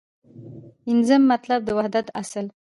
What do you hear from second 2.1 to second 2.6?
اصل